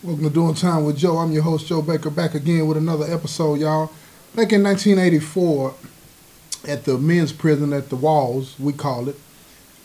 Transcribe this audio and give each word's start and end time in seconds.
Welcome 0.00 0.22
to 0.22 0.30
Doing 0.30 0.54
Time 0.54 0.84
with 0.84 0.96
Joe. 0.96 1.18
I'm 1.18 1.32
your 1.32 1.42
host, 1.42 1.66
Joe 1.66 1.82
Baker, 1.82 2.08
back 2.08 2.36
again 2.36 2.68
with 2.68 2.76
another 2.76 3.04
episode, 3.12 3.58
y'all. 3.58 3.86
Back 4.32 4.52
in 4.52 4.62
1984, 4.62 5.74
at 6.68 6.84
the 6.84 6.96
men's 6.96 7.32
prison 7.32 7.72
at 7.72 7.88
the 7.88 7.96
Walls, 7.96 8.54
we 8.60 8.72
call 8.72 9.08
it, 9.08 9.16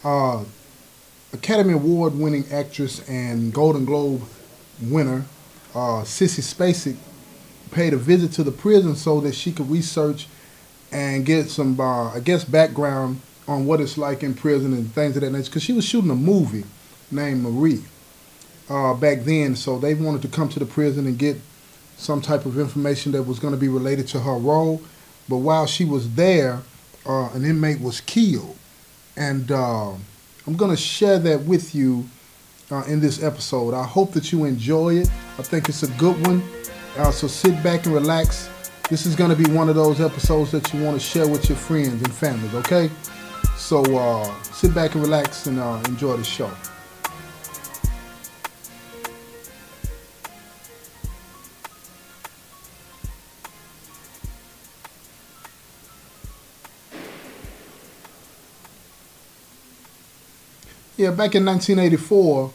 uh, 0.04 0.44
Academy 1.34 1.74
Award 1.74 2.14
winning 2.14 2.46
actress 2.52 3.00
and 3.10 3.52
Golden 3.52 3.86
Globe 3.86 4.22
winner, 4.84 5.26
uh, 5.74 6.04
Sissy 6.04 6.44
Spacek, 6.44 6.96
paid 7.72 7.94
a 7.94 7.98
visit 7.98 8.34
to 8.34 8.44
the 8.44 8.52
prison 8.52 8.96
so 8.96 9.20
that 9.22 9.34
she 9.34 9.52
could 9.52 9.72
research 9.72 10.28
and 10.92 11.26
get 11.26 11.50
some, 11.50 11.80
uh, 11.80 12.14
I 12.14 12.20
guess, 12.20 12.44
background 12.44 13.20
on 13.48 13.66
what 13.66 13.82
it's 13.82 13.98
like 13.98 14.22
in 14.22 14.36
prison 14.36 14.74
and 14.74 14.94
things 14.94 15.16
of 15.16 15.24
that 15.24 15.32
nature. 15.32 15.46
Because 15.46 15.64
she 15.64 15.74
was 15.74 15.86
shooting 15.86 16.12
a 16.12 16.16
movie 16.16 16.66
named 17.10 17.42
Marie 17.42 17.84
uh, 18.70 18.94
back 18.94 19.20
then, 19.22 19.56
so 19.56 19.78
they 19.78 19.94
wanted 19.94 20.22
to 20.22 20.28
come 20.28 20.50
to 20.50 20.60
the 20.60 20.66
prison 20.66 21.06
and 21.06 21.18
get 21.18 21.38
some 21.98 22.22
type 22.22 22.46
of 22.46 22.60
information 22.60 23.12
that 23.14 23.24
was 23.24 23.40
going 23.40 23.54
to 23.54 23.60
be 23.60 23.68
related 23.68 24.08
to 24.10 24.20
her 24.20 24.38
role. 24.38 24.82
But 25.30 25.38
while 25.38 25.66
she 25.66 25.86
was 25.86 26.16
there, 26.16 26.62
uh, 27.06 27.30
an 27.34 27.46
inmate 27.46 27.80
was 27.80 28.02
killed, 28.02 28.58
and 29.16 29.52
uh, 29.52 29.92
I'm 29.92 30.56
going 30.56 30.72
to 30.72 30.78
share 30.78 31.20
that 31.20 31.44
with 31.44 31.74
you 31.76 32.06
uh, 32.72 32.84
in 32.88 33.00
this 33.00 33.22
episode. 33.24 33.74
I 33.74 33.84
hope 33.84 34.12
that 34.14 34.32
you 34.32 34.46
enjoy 34.46 34.96
it. 34.96 35.10
I 35.38 35.44
think 35.44 35.70
it's 35.70 35.84
a 35.84 35.92
good 35.92 36.26
one. 36.28 36.44
Uh, 36.98 37.12
so 37.12 37.28
sit 37.28 37.62
back 37.64 37.86
and 37.86 37.94
relax. 37.94 38.50
This 38.90 39.06
is 39.06 39.16
going 39.16 39.36
to 39.36 39.36
be 39.36 39.50
one 39.52 39.70
of 39.70 39.76
those 39.76 40.02
episodes 40.02 40.52
that 40.52 40.74
you 40.74 40.84
want 40.84 41.00
to 41.00 41.06
share 41.06 41.28
with 41.28 41.50
your 41.50 41.58
friends 41.58 42.02
and 42.04 42.14
families. 42.14 42.54
Okay? 42.56 42.90
So 43.56 43.84
uh, 43.98 44.42
sit 44.44 44.74
back 44.76 44.94
and 44.96 45.04
relax 45.04 45.48
and 45.48 45.58
enjoy 45.88 46.18
the 46.18 46.24
show. 46.24 46.52
Yeah, 61.04 61.10
back 61.10 61.36
in 61.36 61.44
1984, 61.44 62.54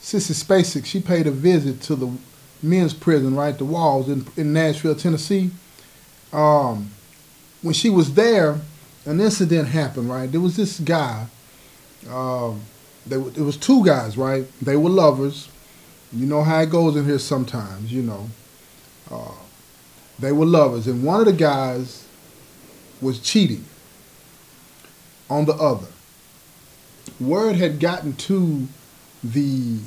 Sissy 0.00 0.44
Spacek, 0.44 0.86
she 0.86 1.00
paid 1.00 1.26
a 1.26 1.32
visit 1.32 1.82
to 1.82 1.96
the 1.96 2.16
men's 2.62 2.94
prison, 2.94 3.34
right, 3.34 3.58
the 3.58 3.64
Walls 3.64 4.08
in, 4.08 4.24
in 4.36 4.52
Nashville, 4.52 4.94
Tennessee. 4.94 5.50
Um, 6.32 6.92
when 7.60 7.74
she 7.74 7.90
was 7.90 8.14
there, 8.14 8.60
an 9.04 9.20
incident 9.20 9.66
happened, 9.66 10.08
right? 10.08 10.30
There 10.30 10.40
was 10.40 10.54
this 10.54 10.78
guy. 10.78 11.26
Um, 12.08 12.60
there, 13.04 13.18
there 13.18 13.42
was 13.42 13.56
two 13.56 13.84
guys, 13.84 14.16
right? 14.16 14.44
They 14.62 14.76
were 14.76 14.90
lovers. 14.90 15.48
You 16.12 16.26
know 16.26 16.44
how 16.44 16.60
it 16.60 16.70
goes 16.70 16.94
in 16.94 17.04
here 17.04 17.18
sometimes, 17.18 17.92
you 17.92 18.02
know. 18.02 18.28
Uh, 19.10 19.34
they 20.20 20.30
were 20.30 20.46
lovers, 20.46 20.86
and 20.86 21.02
one 21.02 21.18
of 21.18 21.26
the 21.26 21.32
guys 21.32 22.06
was 23.00 23.18
cheating 23.18 23.64
on 25.28 25.46
the 25.46 25.54
other 25.54 25.88
word 27.20 27.56
had 27.56 27.80
gotten 27.80 28.14
to 28.14 28.68
the 29.22 29.78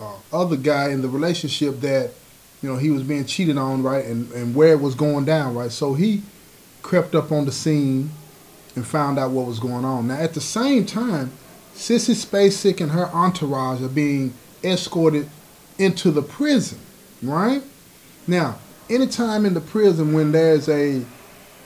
uh, 0.00 0.16
other 0.32 0.56
guy 0.56 0.90
in 0.90 1.02
the 1.02 1.08
relationship 1.08 1.80
that 1.80 2.10
you 2.62 2.68
know 2.68 2.76
he 2.76 2.90
was 2.90 3.02
being 3.02 3.24
cheated 3.24 3.58
on, 3.58 3.82
right, 3.82 4.04
and 4.04 4.30
and 4.32 4.54
where 4.54 4.72
it 4.72 4.80
was 4.80 4.94
going 4.94 5.24
down, 5.24 5.54
right. 5.54 5.70
So 5.70 5.94
he 5.94 6.22
crept 6.82 7.14
up 7.14 7.30
on 7.30 7.44
the 7.44 7.52
scene 7.52 8.10
and 8.74 8.86
found 8.86 9.18
out 9.18 9.30
what 9.30 9.46
was 9.46 9.58
going 9.58 9.84
on. 9.84 10.08
Now, 10.08 10.16
at 10.16 10.34
the 10.34 10.40
same 10.40 10.86
time, 10.86 11.32
Sissy 11.74 12.14
Spacek 12.14 12.80
and 12.80 12.92
her 12.92 13.06
entourage 13.06 13.82
are 13.82 13.88
being 13.88 14.34
escorted 14.64 15.28
into 15.78 16.10
the 16.10 16.22
prison, 16.22 16.78
right? 17.22 17.62
Now, 18.26 18.58
anytime 18.88 19.44
in 19.44 19.54
the 19.54 19.60
prison 19.60 20.12
when 20.12 20.32
there's 20.32 20.68
a 20.68 21.04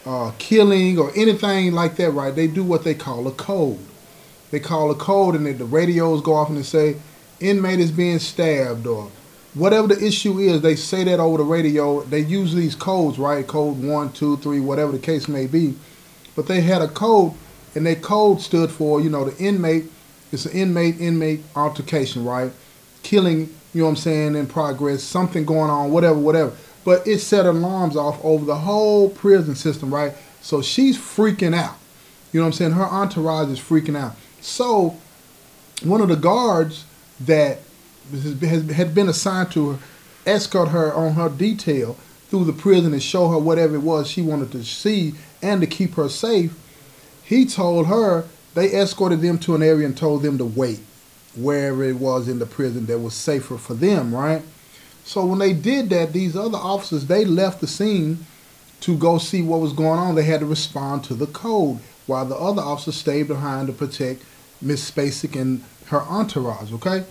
uh, 0.05 0.33
killing 0.39 0.99
or 0.99 1.11
anything 1.17 1.73
like 1.73 1.97
that, 1.97 2.11
right, 2.11 2.35
they 2.35 2.47
do 2.47 2.65
what 2.65 2.85
they 2.85 2.95
call 2.95 3.27
a 3.27 3.33
code 3.33 3.79
they 4.51 4.61
call 4.61 4.91
a 4.91 4.95
code 4.95 5.35
and 5.35 5.47
the 5.47 5.65
radios 5.65 6.21
go 6.23 6.35
off 6.35 6.49
and 6.49 6.59
they 6.59 6.63
say 6.63 6.97
inmate 7.41 7.81
is 7.81 7.91
being 7.91 8.19
stabbed 8.19 8.87
or 8.87 9.11
whatever 9.55 9.89
the 9.89 10.07
issue 10.07 10.39
is 10.39 10.61
they 10.61 10.77
say 10.77 11.05
that 11.05 11.19
over 11.19 11.39
the 11.39 11.45
radio. 11.45 12.03
They 12.03 12.21
use 12.21 12.55
these 12.55 12.75
codes 12.75 13.19
right? 13.19 13.47
Code 13.47 13.83
one 13.83 14.13
two 14.13 14.37
three 14.39 14.61
whatever 14.61 14.93
the 14.93 14.99
case 14.99 15.29
may 15.29 15.47
be. 15.47 15.75
But 16.35 16.47
they 16.47 16.61
had 16.61 16.83
a 16.83 16.89
code 16.89 17.33
and 17.75 17.87
that 17.87 18.03
code 18.03 18.41
stood 18.41 18.71
for 18.71 19.01
you 19.01 19.11
know 19.11 19.29
the 19.29 19.45
inmate 19.45 19.91
it's 20.33 20.45
an 20.45 20.53
inmate 20.53 21.01
inmate 21.01 21.43
altercation 21.55 22.25
right? 22.25 22.53
Killing 23.03 23.53
you 23.75 23.83
know 23.83 23.85
what 23.85 23.91
i'm 23.91 23.97
saying 23.97 24.37
in 24.37 24.47
progress 24.47 25.03
something 25.03 25.45
going 25.45 25.71
on 25.71 25.91
whatever 25.91 26.19
whatever. 26.19 26.57
But 26.85 27.07
it 27.07 27.19
set 27.19 27.47
alarms 27.47 27.97
off 27.97 28.25
over 28.25 28.45
the 28.45 28.55
whole 28.55 29.11
prison 29.11 29.57
system 29.57 29.93
right? 29.93 30.13
So 30.41 30.63
she's 30.63 30.97
freaking 30.97 31.55
out. 31.55 31.77
You 32.33 32.41
know 32.41 32.45
what 32.45 32.49
i'm 32.49 32.53
saying? 32.53 32.73
Her 32.73 32.85
entourage 32.85 33.49
is 33.49 33.59
freaking 33.59 33.99
out 33.99 34.15
so, 34.47 34.97
one 35.83 36.01
of 36.01 36.09
the 36.09 36.15
guards 36.17 36.85
that 37.21 37.59
has, 38.13 38.71
had 38.71 38.95
been 38.95 39.09
assigned 39.09 39.51
to 39.51 39.71
her, 39.71 39.79
escort 40.25 40.69
her 40.69 40.95
on 40.95 41.15
her 41.15 41.29
detail 41.29 41.95
through 42.29 42.45
the 42.45 42.53
prison 42.53 42.93
and 42.93 43.03
show 43.03 43.29
her 43.29 43.39
whatever 43.39 43.75
it 43.75 43.83
was 43.83 44.09
she 44.09 44.23
wanted 44.23 44.53
to 44.53 44.65
see 44.65 45.15
and 45.43 45.61
to 45.61 45.67
keep 45.67 45.95
her 45.95 46.09
safe, 46.09 46.57
he 47.25 47.45
told 47.45 47.89
her 47.89 48.25
they 48.55 48.73
escorted 48.73 49.21
them 49.21 49.37
to 49.39 49.57
an 49.57 49.65
area 49.65 49.85
and 49.85 49.97
told 49.97 50.23
them 50.23 50.39
to 50.39 50.45
wait 50.45 50.81
wherever 51.35 51.83
it 51.83 51.97
was 51.97 52.29
in 52.29 52.39
the 52.39 52.47
prison 52.47 52.87
that 52.87 53.01
was 53.01 53.15
safer 53.15 53.59
for 53.59 53.75
them, 53.75 54.15
right? 54.15 54.43
So 55.05 55.27
when 55.27 55.41
they 55.41 55.55
did 55.55 55.91
that, 55.91 56.13
these 56.13 56.37
other 56.37 56.57
officers 56.57 57.07
they 57.07 57.25
left 57.25 57.61
the 57.61 57.67
scene 57.67 58.27
to 58.83 58.97
go 58.97 59.19
see 59.19 59.43
what 59.43 59.61
was 59.61 59.73
going 59.73 59.99
on. 59.99 60.15
They 60.15 60.23
had 60.23 60.41
to 60.41 60.47
respond 60.47 61.03
to 61.05 61.15
the 61.15 61.27
code, 61.27 61.81
while 62.07 62.25
the 62.25 62.37
other 62.37 62.63
officers 62.63 62.95
stayed 62.95 63.27
behind 63.27 63.67
to 63.67 63.73
protect 63.73 64.23
Miss 64.61 64.91
Spacek 64.91 65.41
and 65.41 65.63
her 65.87 66.01
entourage, 66.03 66.73
okay? 66.73 67.05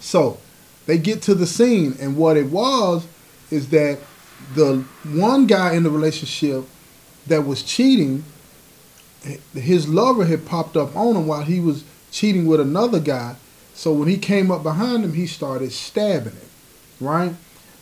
So 0.00 0.38
they 0.86 0.98
get 0.98 1.22
to 1.22 1.34
the 1.34 1.46
scene, 1.46 1.96
and 2.00 2.16
what 2.16 2.36
it 2.36 2.46
was 2.46 3.06
is 3.50 3.68
that 3.70 3.98
the 4.54 4.84
one 5.04 5.46
guy 5.46 5.74
in 5.74 5.82
the 5.82 5.90
relationship 5.90 6.64
that 7.26 7.44
was 7.44 7.62
cheating, 7.62 8.24
his 9.54 9.88
lover 9.88 10.24
had 10.24 10.46
popped 10.46 10.76
up 10.76 10.94
on 10.96 11.16
him 11.16 11.26
while 11.26 11.42
he 11.42 11.60
was 11.60 11.84
cheating 12.10 12.46
with 12.46 12.60
another 12.60 13.00
guy. 13.00 13.36
So 13.74 13.92
when 13.92 14.08
he 14.08 14.16
came 14.16 14.50
up 14.50 14.62
behind 14.62 15.04
him, 15.04 15.14
he 15.14 15.26
started 15.26 15.72
stabbing 15.72 16.32
him, 16.32 16.48
right? 17.00 17.34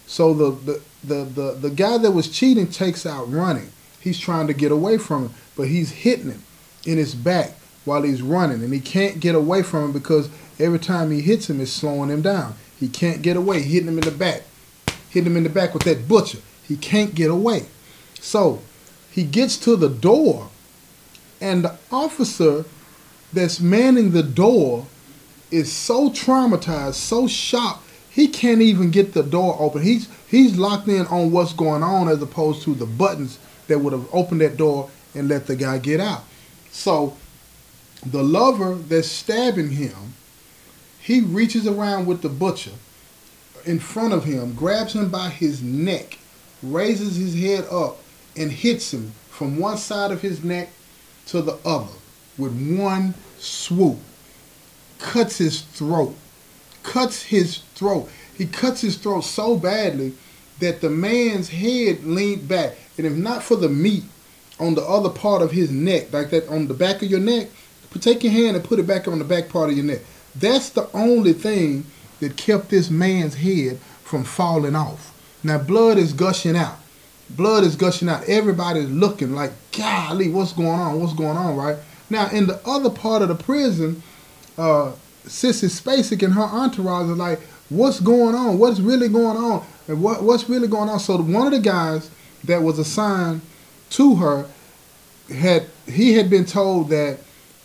So 0.07 0.35
the, 0.35 0.51
the, 0.51 0.83
the, 1.05 1.25
the, 1.25 1.53
the 1.53 1.71
guy 1.71 1.99
that 1.99 2.11
was 2.13 2.29
cheating 2.29 2.69
takes 2.69 3.07
out 3.07 3.31
running. 3.31 3.71
He's 4.01 4.19
trying 4.19 4.47
to 4.49 4.55
get 4.55 4.73
away 4.73 4.99
from 4.99 5.27
him, 5.27 5.35
but 5.57 5.69
he's 5.69 5.91
hitting 5.91 6.31
him 6.31 6.43
in 6.85 6.99
his 6.99 7.15
back 7.15 7.55
while 7.85 8.03
he's 8.03 8.23
running, 8.23 8.63
and 8.63 8.73
he 8.73 8.81
can't 8.81 9.21
get 9.21 9.35
away 9.35 9.63
from 9.63 9.85
him 9.85 9.93
because 9.93 10.31
every 10.59 10.79
time 10.79 11.11
he 11.11 11.21
hits 11.21 11.51
him, 11.51 11.61
it's 11.61 11.73
slowing 11.73 12.11
him 12.11 12.23
down. 12.23 12.55
He 12.79 12.89
can't 12.89 13.23
get 13.23 13.37
away, 13.37 13.63
hitting 13.63 13.89
him 13.89 13.99
in 13.99 14.05
the 14.05 14.11
back, 14.11 14.43
hitting 15.11 15.31
him 15.31 15.37
in 15.37 15.43
the 15.45 15.49
back 15.49 15.75
with 15.75 15.85
that 15.85 16.09
butcher. 16.09 16.39
He 16.67 16.77
can't 16.77 17.15
get 17.15 17.31
away. 17.31 17.67
So 18.21 18.63
he 19.11 19.25
gets 19.25 19.57
to 19.59 19.77
the 19.77 19.89
door, 19.89 20.51
and 21.41 21.65
the 21.65 21.77
officer 21.93 22.65
that's 23.33 23.61
manning 23.61 24.13
the 24.13 24.23
door 24.23 24.87
is 25.51 25.73
so 25.73 26.11
traumatized, 26.11 26.95
so 26.95 27.29
shocked, 27.29 27.83
he 28.11 28.29
can't 28.29 28.61
even 28.61 28.91
get 28.91 29.13
the 29.13 29.23
door 29.23 29.57
open. 29.59 29.83
He's 29.83 30.09
he's 30.29 30.57
locked 30.57 30.89
in 30.89 31.07
on 31.07 31.33
what's 31.33 31.53
going 31.53 31.83
on 31.83 32.09
as 32.09 32.23
opposed 32.23 32.63
to 32.63 32.75
the 32.75 32.87
buttons 32.87 33.39
that 33.67 33.81
would 33.81 33.93
have 33.93 34.09
opened 34.13 34.41
that 34.41 34.57
door 34.57 34.91
and 35.15 35.29
let 35.29 35.47
the 35.47 35.57
guy 35.57 35.79
get 35.79 36.01
out. 36.01 36.23
So 36.71 37.17
the 38.07 38.23
lover 38.23 38.75
that's 38.75 39.09
stabbing 39.09 39.71
him, 39.71 40.15
he 41.01 41.21
reaches 41.21 41.67
around 41.67 42.07
with 42.07 42.23
the 42.23 42.29
butcher 42.29 42.73
in 43.65 43.79
front 43.79 44.13
of 44.13 44.25
him, 44.25 44.55
grabs 44.55 44.95
him 44.95 45.11
by 45.11 45.29
his 45.29 45.63
neck, 45.63 46.19
raises 46.63 47.17
his 47.17 47.39
head 47.39 47.67
up, 47.71 47.99
and 48.37 48.51
hits 48.51 48.93
him 48.93 49.13
from 49.31 49.59
one 49.59 49.77
side 49.77 50.11
of 50.11 50.23
his 50.23 50.45
neck 50.45 50.71
to 51.27 51.43
the 51.43 51.57
other 51.65 51.93
with 52.37 52.79
one 52.79 53.15
swoop. 53.39 53.99
Cuts 54.99 55.39
his 55.39 55.63
throat. 55.63 56.15
Cuts 56.83 57.23
his 57.23 57.59
throat. 57.75 58.11
He 58.37 58.47
cuts 58.47 58.81
his 58.81 58.97
throat 58.97 59.23
so 59.23 59.57
badly 59.57 60.15
that 60.61 60.81
the 60.81 60.91
man's 60.91 61.49
head 61.49 62.05
leaned 62.05 62.49
back. 62.49 62.77
And 62.97 63.07
if 63.07 63.15
not 63.15 63.43
for 63.43 63.57
the 63.57 63.69
meat 63.69 64.05
on 64.59 64.75
the 64.75 64.83
other 64.83 65.09
part 65.09 65.43
of 65.43 65.51
his 65.51 65.71
neck, 65.71 66.13
like 66.13 66.31
that 66.31 66.49
on 66.49 66.69
the 66.69 66.75
back 66.75 67.03
of 67.03 67.11
your 67.11 67.21
neck, 67.21 67.49
take 68.01 68.23
your 68.23 68.33
hand 68.33 68.57
and 68.57 68.65
put 68.65 68.79
it 68.79 68.87
back 68.87 69.09
on 69.09 69.19
the 69.19 69.25
back 69.25 69.49
part 69.49 69.71
of 69.71 69.77
your 69.77 69.85
neck. 69.85 70.01
That's 70.35 70.71
the 70.71 70.89
only 70.95 71.33
thing 71.33 71.87
that 72.21 72.37
kept 72.37 72.71
this 72.71 72.91
man's 72.91 73.35
head 73.35 73.79
from 74.03 74.25
falling 74.25 74.75
off. 74.75 75.13
Now 75.43 75.59
blood 75.59 75.99
is 75.99 76.13
gushing 76.13 76.57
out. 76.57 76.79
Blood 77.31 77.65
is 77.65 77.77
gushing 77.77 78.09
out. 78.09 78.29
Everybody's 78.29 78.89
looking 78.89 79.35
like, 79.35 79.53
golly, 79.77 80.31
what's 80.31 80.53
going 80.53 80.69
on? 80.69 81.01
What's 81.01 81.15
going 81.15 81.37
on, 81.37 81.57
right? 81.57 81.77
Now 82.11 82.29
in 82.31 82.47
the 82.47 82.61
other 82.67 82.91
part 82.91 83.23
of 83.23 83.29
the 83.29 83.35
prison, 83.35 84.03
uh, 84.59 84.93
Sissy 85.27 85.69
Spacek 85.69 86.23
and 86.23 86.35
her 86.35 86.43
entourage 86.43 87.09
are 87.09 87.15
like, 87.15 87.41
what's 87.69 88.01
going 88.01 88.35
on? 88.35 88.59
What's 88.59 88.81
really 88.81 89.09
going 89.09 89.37
on? 89.37 89.65
And 89.89 90.03
what 90.03 90.23
what's 90.23 90.49
really 90.49 90.69
going 90.69 90.89
on? 90.89 91.01
So 91.01 91.17
one 91.19 91.47
of 91.47 91.53
the 91.53 91.61
guys 91.61 92.11
that 92.45 92.63
was 92.63 92.79
assigned 92.79 93.41
to 93.91 94.17
her 94.17 94.47
had 95.35 95.67
he 95.87 96.15
had 96.15 96.29
been 96.29 96.45
told 96.45 96.91
that 96.91 97.19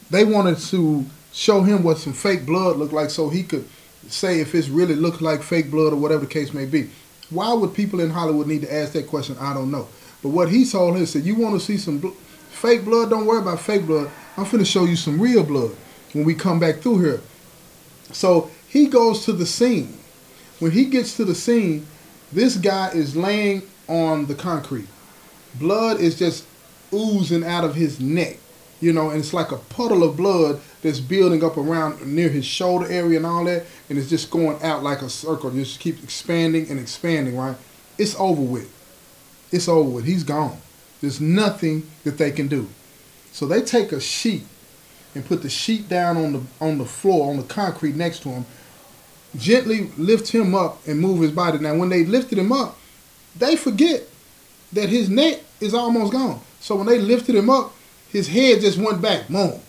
they 0.09 0.25
wanted 0.25 0.57
to 0.57 1.06
show 1.31 1.61
him 1.61 1.83
what 1.83 1.97
some 1.97 2.13
fake 2.13 2.45
blood 2.45 2.77
looked 2.77 2.94
like 2.94 3.09
so 3.09 3.29
he 3.29 3.44
could 3.44 3.67
say 4.07 4.39
if 4.39 4.56
it's 4.56 4.69
really 4.69 4.95
looked 4.95 5.21
like 5.21 5.44
fake 5.44 5.69
blood 5.69 5.94
or 5.94 5.97
whatever 5.97 6.25
the 6.25 6.31
case 6.31 6.53
may 6.53 6.65
be. 6.65 6.89
Why 7.29 7.53
would 7.53 7.73
people 7.75 8.00
in 8.00 8.09
Hollywood 8.09 8.47
need 8.47 8.61
to 8.63 8.73
ask 8.73 8.94
that 8.94 9.07
question? 9.07 9.38
I 9.39 9.53
don't 9.53 9.69
know. 9.69 9.88
But 10.23 10.29
what 10.29 10.50
he 10.50 10.65
told 10.65 10.97
her 10.97 11.06
said, 11.06 11.23
you 11.23 11.35
want 11.35 11.59
to 11.59 11.65
see 11.65 11.77
some 11.77 12.00
bl- 12.00 12.09
fake 12.50 12.83
blood? 12.83 13.11
Don't 13.11 13.25
worry 13.25 13.41
about 13.41 13.59
fake 13.59 13.85
blood. 13.85 14.09
I'm 14.35 14.45
finna 14.45 14.65
show 14.65 14.85
you 14.85 14.95
some 14.95 15.21
real 15.21 15.44
blood 15.44 15.75
when 16.13 16.25
we 16.25 16.33
come 16.33 16.59
back 16.59 16.77
through 16.77 17.00
here. 17.00 17.21
So 18.11 18.50
he 18.67 18.88
goes 18.88 19.25
to 19.25 19.33
the 19.33 19.45
scene. 19.45 19.97
When 20.59 20.71
he 20.71 20.85
gets 20.85 21.15
to 21.17 21.25
the 21.25 21.35
scene, 21.35 21.85
this 22.31 22.57
guy 22.57 22.89
is 22.89 23.15
laying 23.15 23.63
on 23.88 24.25
the 24.25 24.35
concrete. 24.35 24.88
Blood 25.56 26.00
is 26.00 26.17
just 26.17 26.45
oozing 26.94 27.44
out 27.44 27.63
of 27.63 27.75
his 27.75 28.00
neck, 28.00 28.38
you 28.81 28.94
know, 28.94 29.10
and 29.10 29.20
it's 29.20 29.34
like 29.34 29.52
a 29.52 29.58
puddle 29.58 30.04
of 30.04 30.18
blood 30.18 30.62
that's 30.81 31.00
building 31.00 31.44
up 31.44 31.58
around 31.58 32.06
near 32.06 32.30
his 32.30 32.46
shoulder 32.46 32.86
area 32.90 33.18
and 33.18 33.26
all 33.26 33.44
that, 33.46 33.66
and 33.90 33.98
it's 33.98 34.10
just 34.10 34.31
going 34.31 34.62
out 34.64 34.84
like 34.84 35.02
a 35.02 35.10
circle, 35.10 35.52
just 35.52 35.80
keeps 35.80 36.04
expanding 36.04 36.70
and 36.70 36.80
expanding, 36.80 37.38
right? 37.38 37.58
It's 37.98 38.16
over 38.18 38.42
with. 38.42 38.74
It's 39.52 39.68
over 39.68 39.90
with. 39.90 40.06
He's 40.06 40.24
gone. 40.24 40.58
There's 41.02 41.20
nothing 41.20 41.90
that 42.04 42.18
they 42.18 42.31
can 42.31 42.48
do. 42.48 42.70
So 43.31 43.46
they 43.46 43.62
take 43.62 43.92
a 43.92 44.00
sheet 44.00 44.44
and 45.16 45.26
put 45.26 45.42
the 45.42 45.50
sheet 45.50 45.90
down 45.90 46.18
on 46.18 46.34
the 46.34 46.42
on 46.62 46.78
the 46.78 46.86
floor, 46.86 47.30
on 47.30 47.38
the 47.38 47.44
concrete 47.44 47.96
next 47.96 48.20
to 48.24 48.30
him, 48.30 48.46
gently 49.38 49.92
lift 49.98 50.30
him 50.30 50.56
up 50.56 50.86
and 50.88 51.00
move 51.00 51.22
his 51.22 51.31
body. 51.31 51.60
Now 51.60 51.76
when 51.76 51.90
they 51.90 52.06
lifted 52.06 52.38
him 52.38 52.52
up, 52.52 52.78
they 53.36 53.56
forget 53.56 54.04
that 54.74 54.90
his 54.90 55.10
neck 55.10 55.40
is 55.60 55.74
almost 55.74 56.12
gone. 56.12 56.40
So 56.60 56.76
when 56.76 56.88
they 56.88 57.00
lifted 57.00 57.36
him 57.36 57.50
up, 57.50 57.74
his 58.11 58.27
head 58.27 58.61
just 58.61 58.77
went 58.77 59.01
back, 59.01 59.27
boom, 59.27 59.59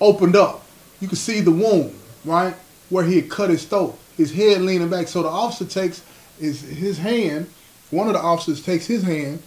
opened 0.00 0.36
up. 0.36 0.64
You 1.00 1.08
could 1.08 1.18
see 1.18 1.40
the 1.40 1.50
wound, 1.50 1.94
right? 2.24 2.54
Where 2.88 3.04
he 3.04 3.16
had 3.16 3.30
cut 3.30 3.50
his 3.50 3.64
throat. 3.64 3.98
His 4.16 4.32
head 4.32 4.60
leaning 4.62 4.90
back. 4.90 5.08
So 5.08 5.22
the 5.22 5.28
officer 5.28 5.64
takes 5.64 6.02
his, 6.38 6.60
his 6.60 6.98
hand, 6.98 7.48
one 7.90 8.06
of 8.06 8.14
the 8.14 8.20
officers 8.20 8.62
takes 8.62 8.86
his 8.86 9.02
hand 9.02 9.42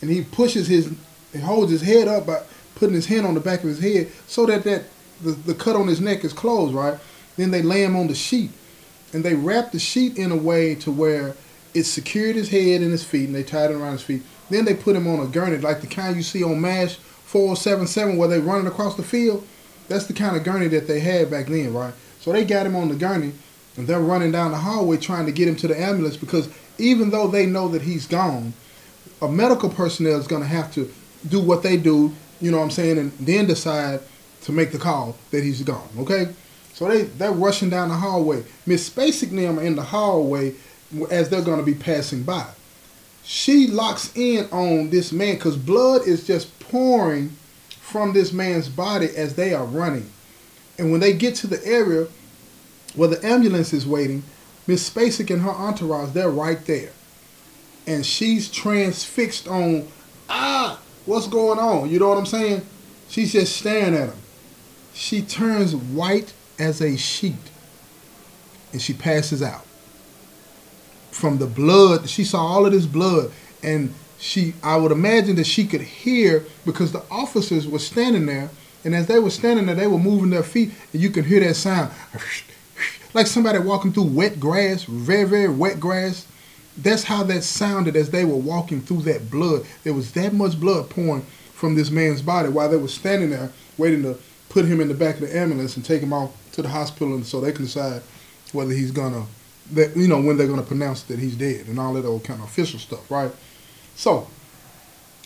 and 0.00 0.10
he 0.10 0.22
pushes 0.22 0.68
his, 0.68 0.92
he 1.32 1.38
holds 1.38 1.70
his 1.70 1.82
head 1.82 2.08
up 2.08 2.26
by 2.26 2.42
putting 2.74 2.94
his 2.94 3.06
hand 3.06 3.26
on 3.26 3.34
the 3.34 3.40
back 3.40 3.62
of 3.62 3.68
his 3.68 3.80
head 3.80 4.10
so 4.26 4.46
that, 4.46 4.64
that 4.64 4.84
the, 5.22 5.32
the 5.32 5.54
cut 5.54 5.76
on 5.76 5.88
his 5.88 6.00
neck 6.00 6.24
is 6.24 6.32
closed, 6.32 6.74
right? 6.74 6.98
Then 7.36 7.50
they 7.50 7.62
lay 7.62 7.82
him 7.82 7.96
on 7.96 8.06
the 8.06 8.14
sheet 8.14 8.50
and 9.12 9.24
they 9.24 9.34
wrap 9.34 9.72
the 9.72 9.78
sheet 9.78 10.16
in 10.16 10.30
a 10.30 10.36
way 10.36 10.74
to 10.76 10.90
where 10.90 11.34
it 11.74 11.84
secured 11.84 12.36
his 12.36 12.48
head 12.48 12.80
and 12.80 12.90
his 12.90 13.04
feet 13.04 13.26
and 13.26 13.34
they 13.34 13.42
tied 13.42 13.70
it 13.70 13.74
around 13.74 13.92
his 13.92 14.02
feet. 14.02 14.22
Then 14.48 14.64
they 14.64 14.74
put 14.74 14.96
him 14.96 15.06
on 15.06 15.20
a 15.20 15.26
gurney, 15.26 15.58
like 15.58 15.80
the 15.80 15.86
kind 15.86 16.16
you 16.16 16.22
see 16.22 16.42
on 16.42 16.60
MASH 16.60 16.98
477 17.30 18.16
where 18.16 18.26
they 18.26 18.40
running 18.40 18.66
across 18.66 18.96
the 18.96 19.04
field. 19.04 19.46
That's 19.86 20.06
the 20.06 20.12
kind 20.12 20.36
of 20.36 20.42
gurney 20.42 20.66
that 20.68 20.88
they 20.88 20.98
had 20.98 21.30
back 21.30 21.46
then, 21.46 21.72
right? 21.72 21.94
So 22.18 22.32
they 22.32 22.44
got 22.44 22.66
him 22.66 22.74
on 22.74 22.88
the 22.88 22.96
gurney 22.96 23.32
and 23.76 23.86
they're 23.86 24.00
running 24.00 24.32
down 24.32 24.50
the 24.50 24.58
hallway 24.58 24.96
trying 24.96 25.26
to 25.26 25.32
get 25.32 25.46
him 25.46 25.54
to 25.56 25.68
the 25.68 25.80
ambulance 25.80 26.16
because 26.16 26.48
even 26.78 27.10
though 27.10 27.28
they 27.28 27.46
know 27.46 27.68
that 27.68 27.82
he's 27.82 28.06
gone, 28.06 28.52
a 29.22 29.28
medical 29.28 29.68
personnel 29.68 30.18
is 30.18 30.26
going 30.26 30.42
to 30.42 30.48
have 30.48 30.72
to 30.74 30.92
do 31.28 31.40
what 31.40 31.62
they 31.62 31.76
do, 31.76 32.12
you 32.40 32.50
know 32.50 32.58
what 32.58 32.64
I'm 32.64 32.70
saying, 32.70 32.98
and 32.98 33.12
then 33.12 33.46
decide 33.46 34.00
to 34.42 34.52
make 34.52 34.72
the 34.72 34.78
call 34.78 35.16
that 35.30 35.44
he's 35.44 35.62
gone, 35.62 35.88
okay? 35.98 36.34
So 36.74 36.88
they, 36.88 37.02
they're 37.02 37.30
rushing 37.30 37.70
down 37.70 37.90
the 37.90 37.94
hallway. 37.94 38.42
Miss 38.66 38.90
Spacek 38.90 39.30
and 39.30 39.38
them 39.38 39.58
are 39.60 39.62
in 39.62 39.76
the 39.76 39.82
hallway 39.82 40.54
as 41.10 41.28
they're 41.28 41.42
going 41.42 41.60
to 41.60 41.64
be 41.64 41.74
passing 41.74 42.24
by. 42.24 42.46
She 43.22 43.68
locks 43.68 44.16
in 44.16 44.48
on 44.50 44.90
this 44.90 45.12
man 45.12 45.36
because 45.36 45.56
blood 45.56 46.08
is 46.08 46.26
just 46.26 46.58
pouring 46.70 47.36
from 47.68 48.12
this 48.12 48.32
man's 48.32 48.68
body 48.68 49.08
as 49.16 49.34
they 49.34 49.52
are 49.52 49.64
running. 49.64 50.10
And 50.78 50.90
when 50.90 51.00
they 51.00 51.12
get 51.12 51.34
to 51.36 51.46
the 51.46 51.64
area 51.66 52.06
where 52.94 53.08
the 53.08 53.24
ambulance 53.26 53.72
is 53.72 53.86
waiting, 53.86 54.22
Miss 54.66 54.88
Spacek 54.88 55.30
and 55.30 55.42
her 55.42 55.50
entourage, 55.50 56.10
they're 56.12 56.30
right 56.30 56.64
there. 56.66 56.90
And 57.86 58.06
she's 58.06 58.50
transfixed 58.50 59.48
on, 59.48 59.88
ah, 60.28 60.80
what's 61.06 61.26
going 61.26 61.58
on? 61.58 61.90
You 61.90 61.98
know 61.98 62.08
what 62.08 62.18
I'm 62.18 62.26
saying? 62.26 62.64
She's 63.08 63.32
just 63.32 63.56
staring 63.56 63.94
at 63.94 64.10
him. 64.10 64.18
She 64.94 65.22
turns 65.22 65.74
white 65.74 66.32
as 66.58 66.80
a 66.80 66.96
sheet 66.96 67.34
and 68.72 68.80
she 68.80 68.92
passes 68.92 69.42
out. 69.42 69.66
From 71.10 71.38
the 71.38 71.46
blood, 71.46 72.08
she 72.08 72.22
saw 72.22 72.40
all 72.40 72.66
of 72.66 72.72
this 72.72 72.86
blood 72.86 73.32
and 73.62 73.92
she 74.20 74.54
I 74.62 74.76
would 74.76 74.92
imagine 74.92 75.36
that 75.36 75.46
she 75.46 75.66
could 75.66 75.80
hear 75.80 76.44
because 76.64 76.92
the 76.92 77.02
officers 77.10 77.66
were 77.66 77.78
standing 77.78 78.26
there 78.26 78.50
and 78.84 78.94
as 78.94 79.06
they 79.06 79.18
were 79.18 79.30
standing 79.30 79.66
there 79.66 79.74
they 79.74 79.86
were 79.86 79.98
moving 79.98 80.30
their 80.30 80.42
feet 80.42 80.70
and 80.92 81.02
you 81.02 81.10
could 81.10 81.24
hear 81.24 81.40
that 81.40 81.54
sound 81.54 81.90
like 83.14 83.26
somebody 83.26 83.58
walking 83.58 83.92
through 83.92 84.04
wet 84.04 84.38
grass, 84.38 84.84
very 84.84 85.24
very 85.24 85.48
wet 85.48 85.80
grass. 85.80 86.26
That's 86.76 87.02
how 87.02 87.24
that 87.24 87.42
sounded 87.42 87.96
as 87.96 88.10
they 88.10 88.24
were 88.24 88.36
walking 88.36 88.80
through 88.80 89.02
that 89.02 89.30
blood. 89.30 89.66
There 89.82 89.92
was 89.92 90.12
that 90.12 90.32
much 90.32 90.58
blood 90.58 90.88
pouring 90.88 91.22
from 91.52 91.74
this 91.74 91.90
man's 91.90 92.22
body 92.22 92.48
while 92.48 92.70
they 92.70 92.76
were 92.76 92.88
standing 92.88 93.30
there 93.30 93.52
waiting 93.76 94.02
to 94.02 94.18
put 94.48 94.64
him 94.64 94.80
in 94.80 94.88
the 94.88 94.94
back 94.94 95.16
of 95.16 95.22
the 95.22 95.36
ambulance 95.36 95.76
and 95.76 95.84
take 95.84 96.02
him 96.02 96.12
off 96.12 96.32
to 96.52 96.62
the 96.62 96.68
hospital, 96.68 97.14
and 97.14 97.26
so 97.26 97.40
they 97.40 97.52
can 97.52 97.64
decide 97.64 98.02
whether 98.52 98.72
he's 98.72 98.90
gonna, 98.90 99.24
that 99.72 99.96
you 99.96 100.08
know, 100.08 100.20
when 100.20 100.36
they're 100.36 100.48
gonna 100.48 100.62
pronounce 100.62 101.02
that 101.04 101.18
he's 101.18 101.36
dead 101.36 101.66
and 101.68 101.78
all 101.78 101.94
that 101.94 102.04
old 102.04 102.24
kind 102.24 102.40
of 102.40 102.46
official 102.46 102.78
stuff, 102.78 103.10
right? 103.10 103.30
So, 103.94 104.28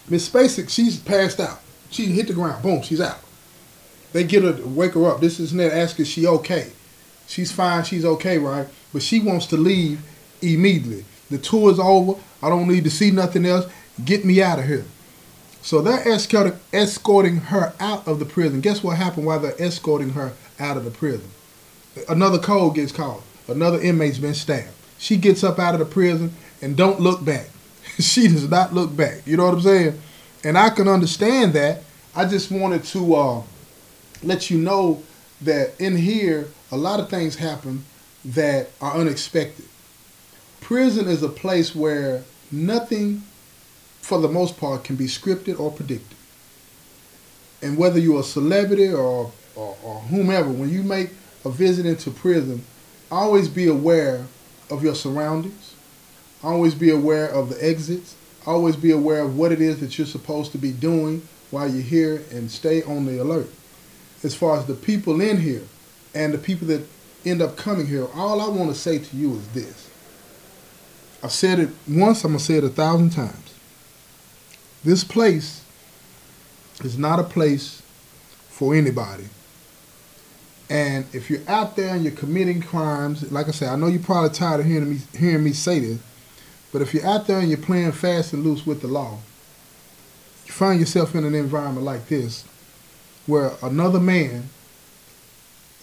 Miss 0.08 0.28
Spacek, 0.28 0.68
she's 0.68 0.98
passed 0.98 1.40
out. 1.40 1.60
She 1.90 2.06
hit 2.06 2.26
the 2.26 2.34
ground. 2.34 2.62
Boom, 2.62 2.82
she's 2.82 3.00
out. 3.00 3.20
They 4.12 4.24
get 4.24 4.42
her, 4.42 4.52
to 4.52 4.66
wake 4.66 4.94
her 4.94 5.08
up. 5.08 5.20
This 5.20 5.40
is 5.40 5.52
Ned 5.52 5.72
ask 5.72 6.02
she 6.04 6.26
okay? 6.26 6.72
She's 7.26 7.52
fine. 7.52 7.84
She's 7.84 8.04
okay, 8.04 8.38
right? 8.38 8.68
But 8.92 9.02
she 9.02 9.20
wants 9.20 9.46
to 9.46 9.56
leave 9.56 10.00
immediately. 10.42 11.04
The 11.30 11.38
tour 11.38 11.72
is 11.72 11.80
over. 11.80 12.20
I 12.42 12.48
don't 12.48 12.68
need 12.68 12.84
to 12.84 12.90
see 12.90 13.10
nothing 13.10 13.46
else. 13.46 13.66
Get 14.04 14.24
me 14.24 14.42
out 14.42 14.58
of 14.58 14.66
here. 14.66 14.84
So 15.62 15.80
they're 15.80 16.06
escorting, 16.06 16.58
escorting 16.72 17.36
her 17.36 17.72
out 17.80 18.06
of 18.06 18.18
the 18.18 18.26
prison. 18.26 18.60
Guess 18.60 18.82
what 18.82 18.98
happened 18.98 19.26
while 19.26 19.40
they're 19.40 19.60
escorting 19.60 20.10
her 20.10 20.32
out 20.60 20.76
of 20.76 20.84
the 20.84 20.90
prison? 20.90 21.30
Another 22.08 22.38
code 22.38 22.74
gets 22.74 22.92
called. 22.92 23.22
Another 23.48 23.80
inmate's 23.80 24.18
been 24.18 24.34
stabbed. 24.34 24.68
She 24.98 25.16
gets 25.16 25.42
up 25.42 25.58
out 25.58 25.74
of 25.74 25.80
the 25.80 25.86
prison 25.86 26.34
and 26.60 26.76
don't 26.76 27.00
look 27.00 27.24
back. 27.24 27.48
she 28.00 28.28
does 28.28 28.48
not 28.48 28.72
look 28.72 28.94
back. 28.96 29.26
You 29.26 29.36
know 29.36 29.44
what 29.44 29.54
I'm 29.54 29.60
saying? 29.60 30.00
And 30.42 30.58
I 30.58 30.70
can 30.70 30.88
understand 30.88 31.52
that. 31.54 31.82
I 32.14 32.26
just 32.26 32.50
wanted 32.50 32.84
to 32.84 33.14
uh, 33.14 33.42
let 34.22 34.50
you 34.50 34.58
know 34.58 35.02
that 35.40 35.72
in 35.80 35.96
here, 35.96 36.48
a 36.70 36.76
lot 36.76 37.00
of 37.00 37.08
things 37.08 37.36
happen 37.36 37.84
that 38.24 38.70
are 38.80 38.94
unexpected. 38.94 39.66
Prison 40.60 41.08
is 41.08 41.22
a 41.22 41.28
place 41.28 41.74
where 41.74 42.24
nothing 42.50 43.22
for 44.04 44.20
the 44.20 44.28
most 44.28 44.58
part, 44.58 44.84
can 44.84 44.96
be 44.96 45.06
scripted 45.06 45.58
or 45.58 45.72
predicted. 45.72 46.16
And 47.62 47.78
whether 47.78 47.98
you're 47.98 48.20
a 48.20 48.24
celebrity 48.24 48.92
or, 48.92 49.32
or, 49.56 49.76
or 49.82 50.00
whomever, 50.00 50.50
when 50.50 50.68
you 50.68 50.82
make 50.82 51.10
a 51.46 51.50
visit 51.50 51.86
into 51.86 52.10
prison, 52.10 52.62
always 53.10 53.48
be 53.48 53.66
aware 53.66 54.26
of 54.70 54.84
your 54.84 54.94
surroundings. 54.94 55.74
Always 56.44 56.74
be 56.74 56.90
aware 56.90 57.26
of 57.26 57.48
the 57.48 57.64
exits. 57.64 58.14
Always 58.46 58.76
be 58.76 58.90
aware 58.90 59.20
of 59.20 59.38
what 59.38 59.50
it 59.50 59.62
is 59.62 59.80
that 59.80 59.96
you're 59.96 60.06
supposed 60.06 60.52
to 60.52 60.58
be 60.58 60.72
doing 60.72 61.26
while 61.50 61.66
you're 61.66 61.82
here 61.82 62.22
and 62.30 62.50
stay 62.50 62.82
on 62.82 63.06
the 63.06 63.20
alert. 63.20 63.50
As 64.22 64.34
far 64.34 64.58
as 64.58 64.66
the 64.66 64.74
people 64.74 65.22
in 65.22 65.38
here 65.38 65.62
and 66.14 66.34
the 66.34 66.38
people 66.38 66.68
that 66.68 66.86
end 67.24 67.40
up 67.40 67.56
coming 67.56 67.86
here, 67.86 68.06
all 68.14 68.42
I 68.42 68.48
want 68.48 68.70
to 68.70 68.78
say 68.78 68.98
to 68.98 69.16
you 69.16 69.32
is 69.36 69.48
this. 69.48 69.90
I've 71.22 71.32
said 71.32 71.58
it 71.58 71.70
once, 71.88 72.22
I'm 72.22 72.32
going 72.32 72.38
to 72.38 72.44
say 72.44 72.56
it 72.56 72.64
a 72.64 72.68
thousand 72.68 73.10
times. 73.10 73.54
This 74.84 75.02
place 75.02 75.64
is 76.82 76.98
not 76.98 77.18
a 77.18 77.24
place 77.24 77.80
for 78.48 78.74
anybody. 78.74 79.24
And 80.68 81.06
if 81.14 81.30
you're 81.30 81.40
out 81.48 81.76
there 81.76 81.94
and 81.94 82.04
you're 82.04 82.12
committing 82.12 82.60
crimes, 82.60 83.30
like 83.32 83.48
I 83.48 83.52
said, 83.52 83.70
I 83.70 83.76
know 83.76 83.86
you're 83.86 84.02
probably 84.02 84.30
tired 84.30 84.60
of 84.60 84.66
hearing 84.66 84.90
me 84.90 84.98
hearing 85.16 85.44
me 85.44 85.52
say 85.52 85.78
this, 85.80 85.98
but 86.74 86.82
if 86.82 86.92
you're 86.92 87.06
out 87.06 87.28
there 87.28 87.38
and 87.38 87.48
you're 87.48 87.56
playing 87.56 87.92
fast 87.92 88.32
and 88.32 88.42
loose 88.42 88.66
with 88.66 88.80
the 88.80 88.88
law, 88.88 89.18
you 90.44 90.50
find 90.50 90.80
yourself 90.80 91.14
in 91.14 91.22
an 91.22 91.32
environment 91.32 91.86
like 91.86 92.08
this, 92.08 92.44
where 93.26 93.52
another 93.62 94.00
man 94.00 94.48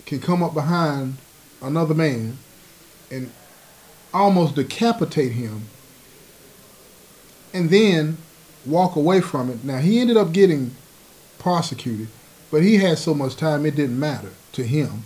can 0.05 0.19
come 0.19 0.43
up 0.43 0.53
behind 0.53 1.15
another 1.61 1.93
man 1.93 2.37
and 3.09 3.31
almost 4.13 4.55
decapitate 4.55 5.31
him, 5.31 5.61
and 7.53 7.69
then 7.69 8.17
walk 8.65 8.97
away 8.97 9.21
from 9.21 9.49
it. 9.49 9.63
Now 9.63 9.77
he 9.77 10.01
ended 10.01 10.17
up 10.17 10.33
getting 10.33 10.75
prosecuted, 11.39 12.09
but 12.51 12.63
he 12.63 12.79
had 12.79 12.97
so 12.97 13.13
much 13.13 13.37
time 13.37 13.65
it 13.65 13.77
didn't 13.77 13.97
matter 13.97 14.31
to 14.51 14.63
him. 14.63 15.05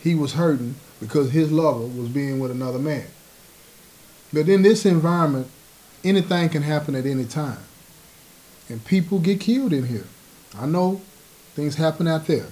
he 0.00 0.14
was 0.14 0.34
hurting 0.34 0.76
because 1.00 1.32
his 1.32 1.50
lover 1.50 1.80
was 1.80 2.08
being 2.08 2.38
with 2.38 2.52
another 2.52 2.78
man. 2.78 3.08
But 4.32 4.48
in 4.48 4.62
this 4.62 4.84
environment, 4.84 5.48
anything 6.04 6.48
can 6.50 6.62
happen 6.62 6.94
at 6.94 7.06
any 7.06 7.24
time. 7.24 7.60
And 8.68 8.84
people 8.84 9.18
get 9.18 9.40
killed 9.40 9.72
in 9.72 9.86
here. 9.86 10.06
I 10.58 10.66
know 10.66 11.00
things 11.54 11.76
happen 11.76 12.06
out 12.06 12.26
there. 12.26 12.46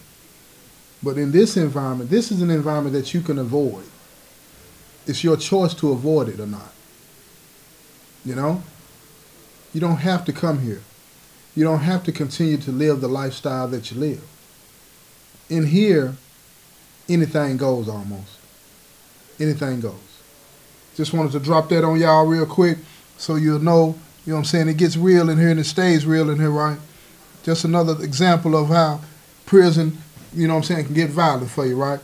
But 1.03 1.19
in 1.19 1.33
this 1.33 1.57
environment, 1.57 2.11
this 2.11 2.33
is 2.33 2.41
an 2.41 2.51
environment 2.51 2.95
that 2.95 3.13
you 3.13 3.21
can 3.21 3.39
avoid. 3.39 3.85
It's 5.07 5.23
your 5.23 5.37
choice 5.37 5.75
to 5.75 5.93
avoid 5.93 6.29
it 6.29 6.41
or 6.41 6.47
not. 6.47 6.73
You 8.25 8.35
know? 8.35 8.63
You 9.73 9.81
don't 9.81 9.99
have 9.99 10.25
to 10.25 10.33
come 10.33 10.61
here. 10.61 10.83
You 11.55 11.65
don't 11.65 11.81
have 11.81 12.03
to 12.05 12.13
continue 12.13 12.57
to 12.59 12.73
live 12.73 13.01
the 13.01 13.09
lifestyle 13.09 13.69
that 13.69 13.91
you 13.91 14.01
live. 14.01 14.23
In 15.49 15.67
here, 15.67 16.17
anything 17.09 17.57
goes 17.57 17.89
almost. 17.89 18.39
Anything 19.39 19.81
goes. 19.81 20.16
Just 20.97 21.13
wanted 21.13 21.33
to 21.33 21.41
drop 21.41 21.69
that 21.69 21.85
on 21.85 22.01
y'all 22.01 22.27
real 22.27 22.47
quick 22.47 22.79
so 23.19 23.35
you'll 23.35 23.59
know, 23.59 23.95
you 24.25 24.33
know 24.33 24.37
what 24.37 24.39
I'm 24.39 24.45
saying, 24.47 24.69
it 24.69 24.79
gets 24.79 24.97
real 24.97 25.29
in 25.29 25.39
here 25.39 25.51
and 25.51 25.61
it 25.61 25.65
stays 25.65 26.07
real 26.07 26.31
in 26.31 26.39
here, 26.39 26.51
right? 26.51 26.79
Just 27.43 27.65
another 27.65 28.03
example 28.03 28.57
of 28.57 28.69
how 28.69 29.01
prison, 29.45 29.99
you 30.35 30.49
know 30.49 30.55
what 30.55 30.61
I'm 30.61 30.65
saying, 30.65 30.87
can 30.87 30.95
get 30.95 31.11
violent 31.11 31.51
for 31.51 31.67
you, 31.67 31.77
right? 31.77 32.01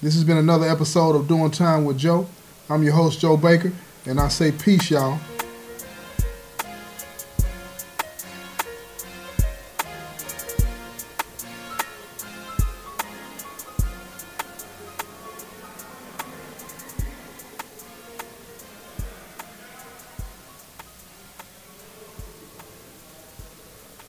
This 0.00 0.14
has 0.14 0.22
been 0.22 0.38
another 0.38 0.68
episode 0.68 1.16
of 1.16 1.26
Doing 1.26 1.50
Time 1.50 1.84
with 1.84 1.98
Joe. 1.98 2.28
I'm 2.68 2.84
your 2.84 2.94
host, 2.94 3.20
Joe 3.20 3.36
Baker, 3.36 3.72
and 4.06 4.20
I 4.20 4.28
say 4.28 4.52
peace, 4.52 4.90
y'all. 4.90 5.18